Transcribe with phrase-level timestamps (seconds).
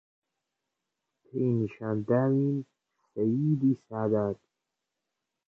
[1.23, 2.53] پێی نیشان داوین
[3.11, 4.39] سەییدی سادات